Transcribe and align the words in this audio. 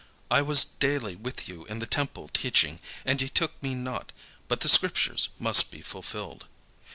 I 0.31 0.41
was 0.41 0.65
daily 0.65 1.15
with 1.15 1.47
you 1.47 1.63
in 1.67 1.77
the 1.77 1.85
temple 1.85 2.27
teaching, 2.33 2.79
and 3.05 3.21
ye 3.21 3.29
took 3.29 3.61
me 3.61 3.75
not: 3.75 4.11
but 4.47 4.61
the 4.61 4.67
scriptures 4.67 5.29
must 5.37 5.69
be 5.69 5.83
fulfilled." 5.83 6.47